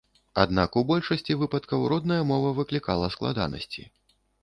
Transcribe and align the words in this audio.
Аднак, 0.43 0.77
у 0.81 0.83
большасці 0.91 1.37
выпадкаў 1.43 1.87
родная 1.93 2.19
мова 2.33 2.57
выклікала 2.63 3.15
складанасці. 3.19 3.91